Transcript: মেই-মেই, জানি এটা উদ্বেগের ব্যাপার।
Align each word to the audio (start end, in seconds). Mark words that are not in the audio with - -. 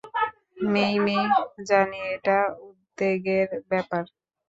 মেই-মেই, 0.67 1.25
জানি 1.69 1.99
এটা 2.13 2.37
উদ্বেগের 2.67 3.49
ব্যাপার। 3.71 4.03